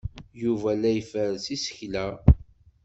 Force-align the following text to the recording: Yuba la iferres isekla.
Yuba 0.43 0.71
la 0.81 0.91
iferres 1.01 1.45
isekla. 1.55 2.05